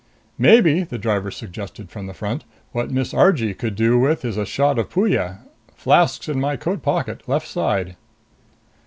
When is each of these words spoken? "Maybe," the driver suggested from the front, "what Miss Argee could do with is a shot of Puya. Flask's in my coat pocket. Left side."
"Maybe," 0.39 0.81
the 0.81 0.97
driver 0.97 1.29
suggested 1.29 1.91
from 1.91 2.07
the 2.07 2.15
front, 2.15 2.43
"what 2.71 2.89
Miss 2.89 3.13
Argee 3.13 3.53
could 3.53 3.75
do 3.75 3.99
with 3.99 4.25
is 4.25 4.35
a 4.35 4.47
shot 4.47 4.79
of 4.79 4.89
Puya. 4.89 5.41
Flask's 5.75 6.27
in 6.27 6.39
my 6.41 6.55
coat 6.57 6.81
pocket. 6.81 7.21
Left 7.29 7.47
side." 7.47 7.95